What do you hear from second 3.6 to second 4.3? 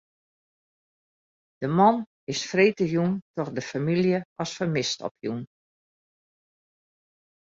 famylje